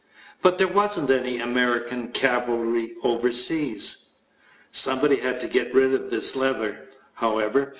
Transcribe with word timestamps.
But 0.41 0.57
there 0.57 0.67
wasn't 0.67 1.11
any 1.11 1.37
American 1.37 2.07
cavalry 2.07 2.95
overseas! 3.03 4.17
Somebody 4.71 5.17
had 5.17 5.39
to 5.41 5.47
get 5.47 5.75
rid 5.75 5.93
of 5.93 6.09
this 6.09 6.35
leather, 6.35 6.89
however. 7.13 7.69